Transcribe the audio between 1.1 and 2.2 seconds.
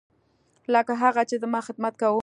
چې زما خدمت کاوه.